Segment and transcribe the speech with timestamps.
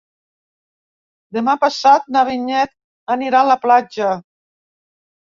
[1.37, 2.73] Demà passat na Vinyet
[3.17, 4.09] anirà a la platja.